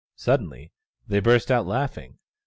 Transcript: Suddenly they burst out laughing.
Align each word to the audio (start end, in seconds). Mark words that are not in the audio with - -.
Suddenly 0.15 0.71
they 1.05 1.19
burst 1.19 1.51
out 1.51 1.67
laughing. 1.67 2.17